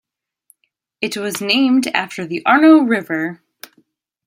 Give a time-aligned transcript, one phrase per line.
[0.99, 3.43] It was named after the Arno river.